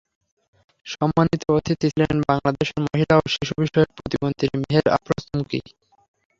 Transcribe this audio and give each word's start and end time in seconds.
সম্মানিত 0.85 1.41
অতিথি 1.51 1.87
ছিলেন 1.87 2.15
বাংলাদেশের 2.29 2.79
মহিলা 2.85 3.13
ও 3.17 3.33
শিশুবিষয়ক 3.33 3.89
প্রতিমন্ত্রী 3.97 4.45
মেহের 4.55 4.85
আফরোজ 4.95 5.21
চুমকি। 5.25 5.59